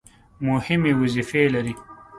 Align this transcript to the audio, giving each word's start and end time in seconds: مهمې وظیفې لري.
مهمې 0.45 0.91
وظیفې 1.01 1.43
لري. 1.53 1.73